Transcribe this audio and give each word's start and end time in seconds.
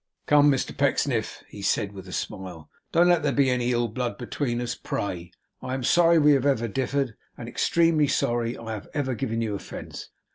'Come, 0.25 0.49
Mr 0.51 0.75
Pecksniff,' 0.75 1.43
he 1.47 1.61
said, 1.61 1.91
with 1.91 2.07
a 2.07 2.11
smile, 2.11 2.71
'don't 2.91 3.07
let 3.07 3.21
there 3.21 3.31
be 3.31 3.51
any 3.51 3.71
ill 3.71 3.87
blood 3.87 4.17
between 4.17 4.59
us, 4.59 4.73
pray. 4.73 5.31
I 5.61 5.75
am 5.75 5.83
sorry 5.83 6.17
we 6.17 6.31
have 6.31 6.43
ever 6.43 6.67
differed, 6.67 7.13
and 7.37 7.47
extremely 7.47 8.07
sorry 8.07 8.57
I 8.57 8.71
have 8.71 8.87
ever 8.95 9.13
given 9.13 9.43
you 9.43 9.53
offence. 9.53 10.09